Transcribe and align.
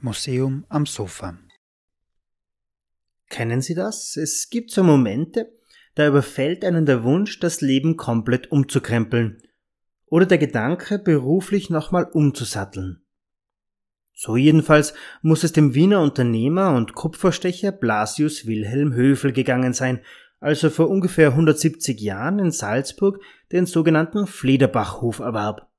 Museum 0.00 0.64
am 0.68 0.86
Sofa. 0.86 1.38
Kennen 3.28 3.60
Sie 3.60 3.74
das? 3.74 4.16
Es 4.16 4.48
gibt 4.48 4.70
so 4.70 4.82
Momente, 4.82 5.52
da 5.94 6.08
überfällt 6.08 6.64
einen 6.64 6.86
der 6.86 7.04
Wunsch, 7.04 7.40
das 7.40 7.60
Leben 7.60 7.96
komplett 7.96 8.50
umzukrempeln 8.50 9.42
oder 10.06 10.24
der 10.24 10.38
Gedanke, 10.38 10.98
beruflich 10.98 11.68
nochmal 11.68 12.04
umzusatteln. 12.10 13.02
So 14.14 14.36
jedenfalls 14.36 14.94
muss 15.22 15.44
es 15.44 15.52
dem 15.52 15.74
Wiener 15.74 16.00
Unternehmer 16.00 16.74
und 16.74 16.94
Kupferstecher 16.94 17.72
Blasius 17.72 18.46
Wilhelm 18.46 18.94
Höfel 18.94 19.32
gegangen 19.32 19.72
sein, 19.72 20.00
als 20.40 20.62
er 20.62 20.70
vor 20.70 20.88
ungefähr 20.88 21.28
170 21.28 22.00
Jahren 22.00 22.38
in 22.38 22.50
Salzburg 22.50 23.20
den 23.52 23.66
sogenannten 23.66 24.26
Flederbachhof 24.26 25.18
erwarb. 25.18 25.69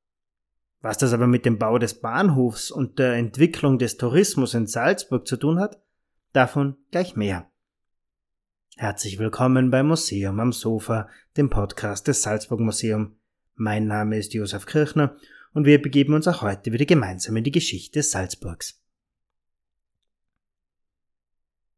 Was 0.82 0.98
das 0.98 1.13
aber 1.13 1.27
mit 1.27 1.45
dem 1.45 1.59
Bau 1.59 1.78
des 1.78 2.01
Bahnhofs 2.01 2.71
und 2.71 2.97
der 2.97 3.14
Entwicklung 3.14 3.78
des 3.78 3.97
Tourismus 3.97 4.56
in 4.56 4.65
Salzburg 4.65 5.28
zu 5.28 5.37
tun 5.37 5.60
hat, 5.60 5.79
davon 6.33 6.75
gleich 6.89 7.15
mehr. 7.15 7.51
Herzlich 8.78 9.20
willkommen 9.20 9.70
beim 9.70 9.87
Museum 9.87 10.39
am 10.39 10.51
Sofa, 10.51 11.07
dem 11.37 11.51
Podcast 11.51 12.07
des 12.07 12.23
Salzburg 12.23 12.61
Museum. 12.61 13.15
Mein 13.54 13.86
Name 13.86 14.18
ist 14.18 14.33
Josef 14.33 14.65
Kirchner 14.65 15.15
und 15.54 15.65
wir 15.65 15.79
begeben 15.79 16.15
uns 16.15 16.28
auch 16.28 16.42
heute 16.42 16.71
wieder 16.71 16.86
gemeinsam 16.86 17.37
in 17.37 17.43
die 17.43 17.51
Geschichte 17.51 18.01
Salzburgs. 18.01 18.82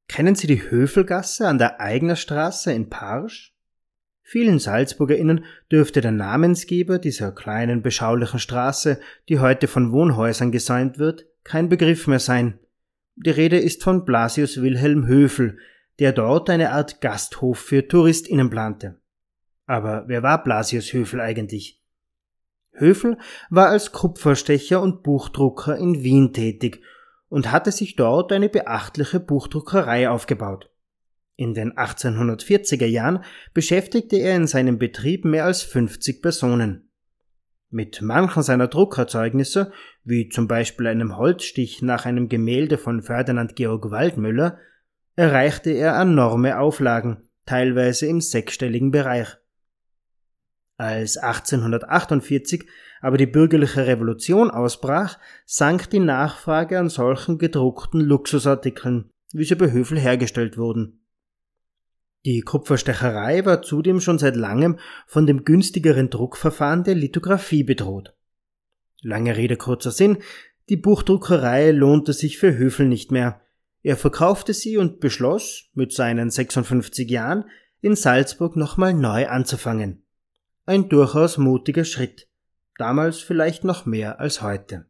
Kennen 0.07 0.35
Sie 0.35 0.47
die 0.47 0.69
Höfelgasse 0.69 1.45
an 1.45 1.57
der 1.57 1.81
Eigner 1.81 2.15
Straße 2.15 2.71
in 2.71 2.89
Parsch? 2.89 3.52
Vielen 4.33 4.57
SalzburgerInnen 4.57 5.45
dürfte 5.71 6.01
der 6.01 6.09
Namensgeber 6.09 6.97
dieser 6.97 7.31
kleinen 7.31 7.83
beschaulichen 7.83 8.39
Straße, 8.39 8.99
die 9.29 9.37
heute 9.37 9.67
von 9.67 9.91
Wohnhäusern 9.91 10.51
gesäumt 10.51 10.97
wird, 10.97 11.27
kein 11.43 11.69
Begriff 11.69 12.07
mehr 12.07 12.17
sein. 12.17 12.57
Die 13.15 13.29
Rede 13.29 13.59
ist 13.59 13.83
von 13.83 14.05
Blasius 14.05 14.59
Wilhelm 14.59 15.05
Höfel, 15.05 15.59
der 15.99 16.13
dort 16.13 16.49
eine 16.49 16.71
Art 16.71 16.99
Gasthof 16.99 17.59
für 17.59 17.87
TouristInnen 17.87 18.49
plante. 18.49 18.99
Aber 19.67 20.05
wer 20.07 20.23
war 20.23 20.43
Blasius 20.43 20.91
Höfel 20.93 21.21
eigentlich? 21.21 21.79
Höfel 22.71 23.19
war 23.51 23.67
als 23.67 23.91
Kupferstecher 23.91 24.81
und 24.81 25.03
Buchdrucker 25.03 25.77
in 25.77 26.01
Wien 26.01 26.33
tätig 26.33 26.81
und 27.29 27.51
hatte 27.51 27.71
sich 27.71 27.97
dort 27.97 28.31
eine 28.31 28.49
beachtliche 28.49 29.19
Buchdruckerei 29.19 30.09
aufgebaut. 30.09 30.72
In 31.35 31.53
den 31.53 31.73
1840er 31.73 32.85
Jahren 32.85 33.23
beschäftigte 33.53 34.17
er 34.17 34.35
in 34.35 34.47
seinem 34.47 34.77
Betrieb 34.77 35.25
mehr 35.25 35.45
als 35.45 35.63
50 35.63 36.21
Personen. 36.21 36.89
Mit 37.69 38.03
manchen 38.03 38.43
seiner 38.43 38.67
Druckerzeugnisse, 38.67 39.71
wie 40.03 40.29
zum 40.29 40.47
Beispiel 40.47 40.85
einem 40.85 41.17
Holzstich 41.17 41.81
nach 41.81 42.05
einem 42.05 42.29
Gemälde 42.29 42.77
von 42.77 43.01
Ferdinand 43.01 43.55
Georg 43.55 43.89
Waldmüller, 43.89 44.59
erreichte 45.15 45.71
er 45.71 45.99
enorme 45.99 46.59
Auflagen, 46.59 47.29
teilweise 47.47 48.05
im 48.05 48.21
sechsstelligen 48.21 48.91
Bereich. 48.91 49.37
Als 50.77 51.17
1848 51.17 52.65
aber 53.01 53.17
die 53.17 53.25
bürgerliche 53.25 53.85
Revolution 53.85 54.49
ausbrach, 54.49 55.19
sank 55.45 55.89
die 55.89 55.99
Nachfrage 55.99 56.79
an 56.79 56.89
solchen 56.89 57.37
gedruckten 57.37 57.99
Luxusartikeln, 57.99 59.09
wie 59.33 59.43
sie 59.43 59.55
bei 59.55 59.71
Höfel 59.71 59.99
hergestellt 59.99 60.57
wurden. 60.57 61.02
Die 62.25 62.41
Kupferstecherei 62.41 63.45
war 63.45 63.61
zudem 63.61 63.99
schon 63.99 64.17
seit 64.17 64.35
langem 64.35 64.79
von 65.07 65.27
dem 65.27 65.43
günstigeren 65.43 66.09
Druckverfahren 66.09 66.83
der 66.83 66.95
Lithografie 66.95 67.63
bedroht. 67.63 68.13
Lange 69.01 69.35
Rede, 69.35 69.57
kurzer 69.57 69.91
Sinn, 69.91 70.19
die 70.69 70.77
Buchdruckerei 70.77 71.71
lohnte 71.71 72.13
sich 72.13 72.37
für 72.37 72.57
Höfel 72.57 72.87
nicht 72.87 73.11
mehr. 73.11 73.41
Er 73.81 73.97
verkaufte 73.97 74.53
sie 74.53 74.77
und 74.77 75.01
beschloss, 75.01 75.69
mit 75.73 75.91
seinen 75.91 76.29
56 76.29 77.09
Jahren, 77.09 77.43
in 77.81 77.97
Salzburg 77.97 78.55
nochmal 78.55 78.93
neu 78.93 79.27
anzufangen. 79.27 80.03
Ein 80.65 80.87
durchaus 80.87 81.37
mutiger 81.37 81.83
Schritt. 81.83 82.29
Damals 82.77 83.19
vielleicht 83.19 83.65
noch 83.65 83.85
mehr 83.85 84.21
als 84.21 84.41
heute. 84.41 84.85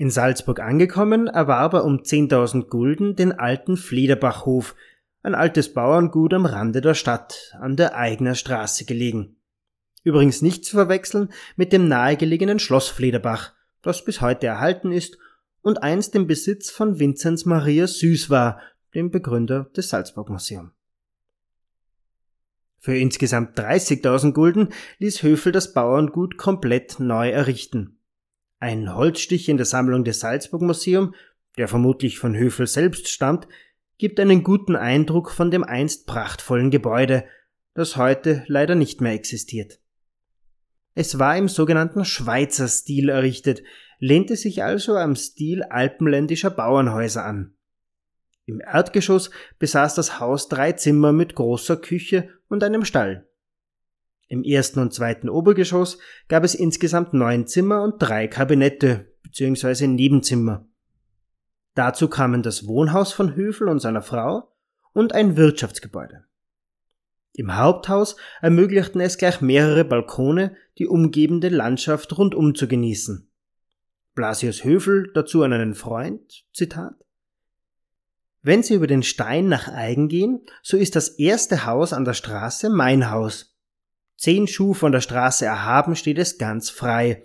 In 0.00 0.12
Salzburg 0.12 0.60
angekommen, 0.60 1.26
erwarb 1.26 1.74
er 1.74 1.84
um 1.84 1.96
10.000 1.96 2.68
Gulden 2.68 3.16
den 3.16 3.32
alten 3.32 3.76
Fliederbachhof, 3.76 4.76
ein 5.24 5.34
altes 5.34 5.74
Bauerngut 5.74 6.32
am 6.34 6.46
Rande 6.46 6.80
der 6.80 6.94
Stadt, 6.94 7.56
an 7.58 7.74
der 7.74 7.96
Eigner 7.96 8.36
Straße 8.36 8.84
gelegen. 8.84 9.36
Übrigens 10.04 10.40
nicht 10.40 10.64
zu 10.64 10.76
verwechseln 10.76 11.30
mit 11.56 11.72
dem 11.72 11.88
nahegelegenen 11.88 12.60
Schloss 12.60 12.88
Flederbach, 12.88 13.54
das 13.82 14.04
bis 14.04 14.20
heute 14.20 14.46
erhalten 14.46 14.92
ist 14.92 15.18
und 15.62 15.82
einst 15.82 16.14
im 16.14 16.28
Besitz 16.28 16.70
von 16.70 17.00
Vinzenz 17.00 17.44
Maria 17.44 17.88
Süß 17.88 18.30
war, 18.30 18.60
dem 18.94 19.10
Begründer 19.10 19.64
des 19.76 19.88
Salzburg 19.88 20.30
Museum. 20.30 20.70
Für 22.78 22.96
insgesamt 22.96 23.58
30.000 23.58 24.32
Gulden 24.32 24.68
ließ 24.98 25.24
Höfel 25.24 25.50
das 25.50 25.74
Bauerngut 25.74 26.38
komplett 26.38 27.00
neu 27.00 27.30
errichten. 27.30 27.97
Ein 28.60 28.94
Holzstich 28.94 29.48
in 29.48 29.56
der 29.56 29.66
Sammlung 29.66 30.04
des 30.04 30.20
Salzburg 30.20 30.62
Museum, 30.62 31.14
der 31.56 31.68
vermutlich 31.68 32.18
von 32.18 32.36
Höfel 32.36 32.66
selbst 32.66 33.08
stammt, 33.08 33.46
gibt 33.98 34.18
einen 34.18 34.42
guten 34.42 34.74
Eindruck 34.76 35.30
von 35.30 35.50
dem 35.50 35.64
einst 35.64 36.06
prachtvollen 36.06 36.70
Gebäude, 36.70 37.24
das 37.74 37.96
heute 37.96 38.44
leider 38.48 38.74
nicht 38.74 39.00
mehr 39.00 39.12
existiert. 39.12 39.80
Es 40.94 41.20
war 41.20 41.36
im 41.36 41.46
sogenannten 41.46 42.04
Schweizer 42.04 42.66
Stil 42.66 43.08
errichtet, 43.08 43.62
lehnte 44.00 44.34
sich 44.34 44.64
also 44.64 44.96
am 44.96 45.14
Stil 45.14 45.62
alpenländischer 45.62 46.50
Bauernhäuser 46.50 47.24
an. 47.24 47.54
Im 48.46 48.60
Erdgeschoss 48.60 49.30
besaß 49.58 49.94
das 49.94 50.18
Haus 50.18 50.48
drei 50.48 50.72
Zimmer 50.72 51.12
mit 51.12 51.34
großer 51.34 51.76
Küche 51.76 52.30
und 52.48 52.64
einem 52.64 52.84
Stall. 52.84 53.27
Im 54.28 54.44
ersten 54.44 54.78
und 54.78 54.92
zweiten 54.92 55.30
Obergeschoss 55.30 55.98
gab 56.28 56.44
es 56.44 56.54
insgesamt 56.54 57.14
neun 57.14 57.46
Zimmer 57.46 57.82
und 57.82 57.94
drei 57.98 58.28
Kabinette 58.28 59.12
bzw. 59.22 59.86
Nebenzimmer. 59.86 60.68
Dazu 61.74 62.08
kamen 62.08 62.42
das 62.42 62.66
Wohnhaus 62.66 63.12
von 63.12 63.34
Höfel 63.34 63.68
und 63.68 63.80
seiner 63.80 64.02
Frau 64.02 64.52
und 64.92 65.14
ein 65.14 65.36
Wirtschaftsgebäude. 65.36 66.24
Im 67.32 67.56
Haupthaus 67.56 68.16
ermöglichten 68.42 69.00
es 69.00 69.16
gleich 69.16 69.40
mehrere 69.40 69.84
Balkone, 69.84 70.56
die 70.76 70.88
umgebende 70.88 71.48
Landschaft 71.48 72.18
rundum 72.18 72.54
zu 72.54 72.66
genießen. 72.66 73.30
Blasius 74.14 74.64
Höfel 74.64 75.12
dazu 75.14 75.42
an 75.42 75.52
einen 75.52 75.74
Freund, 75.74 76.44
Zitat, 76.52 76.96
Wenn 78.42 78.64
Sie 78.64 78.74
über 78.74 78.88
den 78.88 79.04
Stein 79.04 79.48
nach 79.48 79.68
Eigen 79.68 80.08
gehen, 80.08 80.44
so 80.62 80.76
ist 80.76 80.96
das 80.96 81.10
erste 81.10 81.64
Haus 81.64 81.92
an 81.92 82.04
der 82.04 82.14
Straße 82.14 82.68
mein 82.68 83.10
Haus. 83.10 83.56
Zehn 84.18 84.48
Schuh 84.48 84.74
von 84.74 84.90
der 84.90 85.00
Straße 85.00 85.46
erhaben 85.46 85.94
steht 85.94 86.18
es 86.18 86.38
ganz 86.38 86.70
frei. 86.70 87.24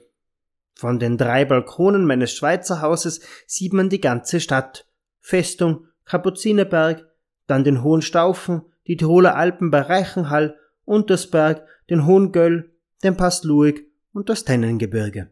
Von 0.76 1.00
den 1.00 1.18
drei 1.18 1.44
Balkonen 1.44 2.06
meines 2.06 2.32
Schweizer 2.32 2.82
Hauses 2.82 3.22
sieht 3.48 3.74
man 3.74 3.90
die 3.90 4.00
ganze 4.00 4.40
Stadt. 4.40 4.88
Festung, 5.20 5.88
Kapuzinerberg, 6.06 7.04
dann 7.48 7.64
den 7.64 7.82
Hohen 7.84 8.04
Staufen, 8.04 8.62
die 8.86 8.96
Tiroler 8.96 9.36
Alpen 9.36 9.72
bei 9.72 9.82
Reichenhall, 9.82 10.56
Untersberg, 10.86 11.66
den 11.90 12.06
Hohen 12.06 12.32
Göll, 12.32 12.72
den 13.04 13.18
Pass 13.18 13.44
Luig 13.44 13.88
und 14.14 14.30
das 14.30 14.44
Tennengebirge. 14.44 15.32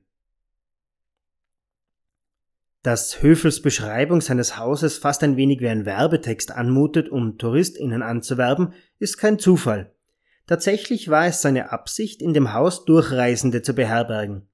Dass 2.82 3.22
Höfels 3.22 3.62
Beschreibung 3.62 4.22
seines 4.22 4.58
Hauses 4.58 4.98
fast 4.98 5.22
ein 5.22 5.38
wenig 5.38 5.60
wie 5.60 5.70
ein 5.70 5.86
Werbetext 5.86 6.52
anmutet, 6.52 7.10
um 7.10 7.38
TouristInnen 7.38 8.02
anzuwerben, 8.02 8.74
ist 8.98 9.20
kein 9.20 9.38
Zufall. 9.38 9.94
Tatsächlich 10.52 11.08
war 11.08 11.28
es 11.28 11.42
seine 11.42 11.72
Absicht, 11.72 12.22
in 12.22 12.34
dem 12.34 12.52
Haus 12.52 12.84
Durchreisende 12.84 13.62
zu 13.62 13.74
beherbergen. 13.74 14.50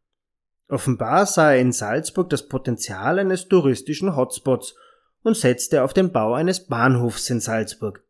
Offenbar 0.68 1.25
sah 1.25 1.54
er 1.54 1.60
in 1.60 1.72
Salzburg 1.72 2.30
das 2.30 2.48
Potenzial 2.48 3.18
eines 3.18 3.48
touristischen 3.48 4.16
Hotspots 4.16 4.75
und 5.24 5.36
setzte 5.36 5.81
auf 5.81 5.95
den 5.95 6.12
Bau 6.12 6.36
eines 6.36 6.68
Bahnhofs 6.68 7.31
in 7.31 7.39
Salzburg. 7.39 8.04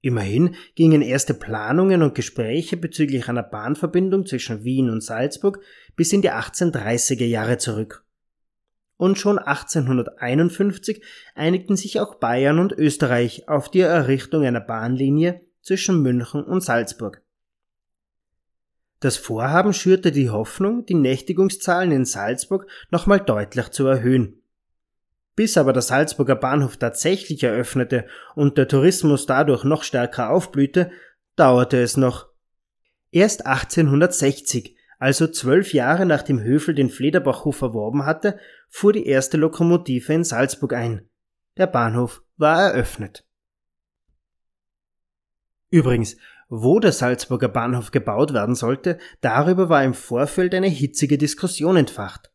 Immerhin 0.00 0.54
gingen 0.76 1.02
erste 1.02 1.34
Planungen 1.34 2.02
und 2.02 2.14
Gespräche 2.14 2.76
bezüglich 2.76 3.28
einer 3.28 3.42
Bahnverbindung 3.42 4.24
zwischen 4.24 4.62
Wien 4.62 4.88
und 4.88 5.02
Salzburg 5.02 5.58
bis 5.96 6.12
in 6.12 6.22
die 6.22 6.30
1830er 6.30 7.26
Jahre 7.26 7.58
zurück. 7.58 8.04
Und 8.96 9.18
schon 9.18 9.40
1851 9.40 11.02
einigten 11.34 11.74
sich 11.74 11.98
auch 11.98 12.14
Bayern 12.14 12.60
und 12.60 12.70
Österreich 12.70 13.48
auf 13.48 13.72
die 13.72 13.80
Errichtung 13.80 14.44
einer 14.44 14.60
Bahnlinie 14.60 15.40
zwischen 15.62 16.02
München 16.02 16.44
und 16.44 16.62
Salzburg. 16.62 17.22
Das 19.02 19.16
Vorhaben 19.16 19.72
schürte 19.72 20.12
die 20.12 20.30
Hoffnung, 20.30 20.86
die 20.86 20.94
Nächtigungszahlen 20.94 21.90
in 21.90 22.04
Salzburg 22.04 22.68
nochmal 22.90 23.18
deutlich 23.18 23.70
zu 23.70 23.86
erhöhen. 23.86 24.42
Bis 25.34 25.56
aber 25.56 25.72
der 25.72 25.82
Salzburger 25.82 26.36
Bahnhof 26.36 26.76
tatsächlich 26.76 27.42
eröffnete 27.42 28.06
und 28.36 28.58
der 28.58 28.68
Tourismus 28.68 29.26
dadurch 29.26 29.64
noch 29.64 29.82
stärker 29.82 30.30
aufblühte, 30.30 30.92
dauerte 31.34 31.80
es 31.80 31.96
noch. 31.96 32.28
Erst 33.10 33.44
1860, 33.44 34.76
Also 34.98 35.26
zwölf 35.26 35.72
Jahre 35.72 36.06
nachdem 36.06 36.40
Höfel 36.40 36.74
den 36.76 36.88
Flederbachhof 36.88 37.60
erworben 37.60 38.06
hatte, 38.06 38.38
fuhr 38.68 38.92
die 38.92 39.06
erste 39.06 39.36
Lokomotive 39.36 40.12
in 40.12 40.22
Salzburg 40.22 40.74
ein. 40.74 41.08
Der 41.56 41.66
Bahnhof 41.66 42.22
war 42.36 42.62
eröffnet. 42.62 43.24
Übrigens, 45.72 46.18
wo 46.50 46.80
der 46.80 46.92
Salzburger 46.92 47.48
Bahnhof 47.48 47.92
gebaut 47.92 48.34
werden 48.34 48.54
sollte, 48.54 48.98
darüber 49.22 49.70
war 49.70 49.82
im 49.82 49.94
Vorfeld 49.94 50.54
eine 50.54 50.68
hitzige 50.68 51.16
Diskussion 51.16 51.76
entfacht. 51.76 52.30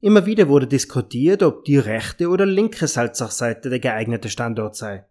Immer 0.00 0.24
wieder 0.24 0.48
wurde 0.48 0.66
diskutiert, 0.66 1.42
ob 1.42 1.66
die 1.66 1.76
rechte 1.76 2.30
oder 2.30 2.46
linke 2.46 2.86
Salzachseite 2.86 3.68
der 3.68 3.78
geeignete 3.78 4.30
Standort 4.30 4.74
sei. 4.74 5.04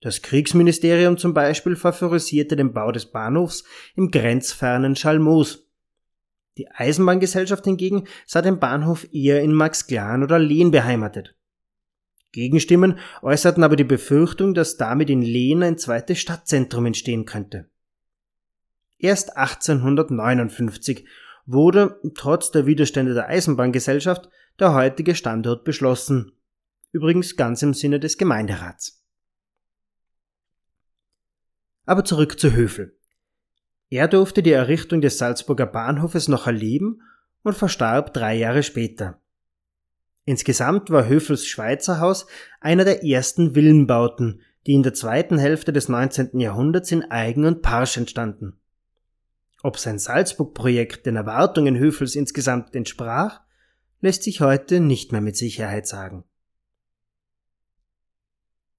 Das 0.00 0.20
Kriegsministerium 0.20 1.16
zum 1.16 1.32
Beispiel 1.32 1.76
favorisierte 1.76 2.56
den 2.56 2.72
Bau 2.72 2.90
des 2.90 3.06
Bahnhofs 3.06 3.62
im 3.94 4.10
grenzfernen 4.10 4.96
Schalmoos. 4.96 5.64
Die 6.56 6.68
Eisenbahngesellschaft 6.68 7.64
hingegen 7.64 8.08
sah 8.26 8.42
den 8.42 8.58
Bahnhof 8.58 9.06
eher 9.12 9.42
in 9.42 9.52
Maxglan 9.52 10.24
oder 10.24 10.40
Lehn 10.40 10.72
beheimatet. 10.72 11.37
Gegenstimmen 12.32 12.98
äußerten 13.22 13.64
aber 13.64 13.76
die 13.76 13.84
Befürchtung, 13.84 14.54
dass 14.54 14.76
damit 14.76 15.10
in 15.10 15.22
Lehn 15.22 15.62
ein 15.62 15.78
zweites 15.78 16.18
Stadtzentrum 16.18 16.86
entstehen 16.86 17.24
könnte. 17.24 17.70
Erst 18.98 19.36
1859 19.36 21.06
wurde, 21.46 22.00
trotz 22.14 22.50
der 22.50 22.66
Widerstände 22.66 23.14
der 23.14 23.28
Eisenbahngesellschaft, 23.28 24.28
der 24.58 24.74
heutige 24.74 25.14
Standort 25.14 25.64
beschlossen. 25.64 26.32
Übrigens 26.92 27.36
ganz 27.36 27.62
im 27.62 27.74
Sinne 27.74 28.00
des 28.00 28.18
Gemeinderats. 28.18 29.02
Aber 31.86 32.04
zurück 32.04 32.38
zu 32.38 32.52
Höfel. 32.52 32.98
Er 33.88 34.08
durfte 34.08 34.42
die 34.42 34.52
Errichtung 34.52 35.00
des 35.00 35.16
Salzburger 35.16 35.66
Bahnhofes 35.66 36.28
noch 36.28 36.46
erleben 36.46 37.00
und 37.42 37.56
verstarb 37.56 38.12
drei 38.12 38.34
Jahre 38.34 38.62
später. 38.62 39.22
Insgesamt 40.28 40.90
war 40.90 41.08
Höfels 41.08 41.46
Schweizer 41.46 42.00
Haus 42.00 42.26
einer 42.60 42.84
der 42.84 43.02
ersten 43.02 43.54
Villenbauten, 43.54 44.42
die 44.66 44.74
in 44.74 44.82
der 44.82 44.92
zweiten 44.92 45.38
Hälfte 45.38 45.72
des 45.72 45.88
19. 45.88 46.38
Jahrhunderts 46.38 46.92
in 46.92 47.10
Eigen 47.10 47.46
und 47.46 47.62
Parsch 47.62 47.96
entstanden. 47.96 48.60
Ob 49.62 49.78
sein 49.78 49.98
Salzburg-Projekt 49.98 51.06
den 51.06 51.16
Erwartungen 51.16 51.78
Höfels 51.78 52.14
insgesamt 52.14 52.76
entsprach, 52.76 53.40
lässt 54.02 54.22
sich 54.22 54.42
heute 54.42 54.80
nicht 54.80 55.12
mehr 55.12 55.22
mit 55.22 55.38
Sicherheit 55.38 55.86
sagen. 55.86 56.24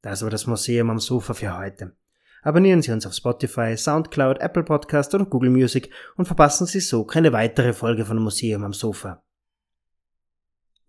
Das 0.04 0.22
war 0.22 0.30
das 0.30 0.46
Museum 0.46 0.92
am 0.92 1.00
Sofa 1.00 1.34
für 1.34 1.58
heute. 1.58 1.96
Abonnieren 2.44 2.84
Sie 2.84 2.92
uns 2.92 3.08
auf 3.08 3.16
Spotify, 3.16 3.76
Soundcloud, 3.76 4.38
Apple 4.38 4.66
Podcast 4.66 5.16
oder 5.16 5.26
Google 5.26 5.50
Music 5.50 5.90
und 6.16 6.26
verpassen 6.26 6.68
Sie 6.68 6.80
so 6.80 7.06
keine 7.06 7.34
weitere 7.34 7.74
Folge 7.74 8.06
von 8.06 8.20
Museum 8.20 8.64
am 8.64 8.74
Sofa. 8.74 9.24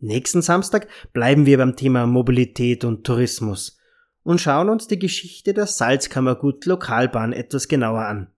Nächsten 0.01 0.41
Samstag 0.41 0.89
bleiben 1.13 1.45
wir 1.45 1.59
beim 1.59 1.77
Thema 1.77 2.07
Mobilität 2.07 2.85
und 2.85 3.05
Tourismus 3.05 3.79
und 4.23 4.41
schauen 4.41 4.71
uns 4.71 4.87
die 4.87 4.99
Geschichte 4.99 5.53
der 5.53 5.67
Salzkammergut 5.67 6.65
Lokalbahn 6.65 7.33
etwas 7.33 7.69
genauer 7.69 8.07
an. 8.07 8.33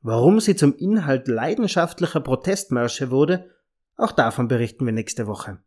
Warum 0.00 0.40
sie 0.40 0.56
zum 0.56 0.74
Inhalt 0.76 1.28
leidenschaftlicher 1.28 2.20
Protestmärsche 2.20 3.10
wurde, 3.10 3.50
auch 3.96 4.12
davon 4.12 4.48
berichten 4.48 4.86
wir 4.86 4.92
nächste 4.92 5.26
Woche. 5.26 5.58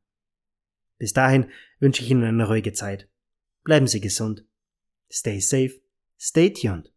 Bis 0.97 1.13
dahin 1.13 1.51
wünsche 1.79 2.01
ich 2.01 2.09
Ihnen 2.09 2.23
eine 2.23 2.47
ruhige 2.47 2.73
Zeit. 2.73 3.09
Bleiben 3.63 3.88
Sie 3.88 4.01
gesund. 4.01 4.45
Stay 5.11 5.39
safe. 5.39 5.81
Stay 6.17 6.51
tuned. 6.51 6.91